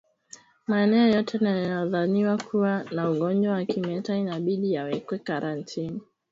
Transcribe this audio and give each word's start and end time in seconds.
Maeneo 0.67 1.07
yote 1.07 1.37
yanayodhaniwa 1.37 2.37
kuwa 2.37 2.83
na 2.83 3.09
ugonjwa 3.11 3.53
wa 3.53 3.65
kimeta 3.65 4.15
inabidi 4.17 4.73
yawekwe 4.73 5.17
karantini 5.19 6.01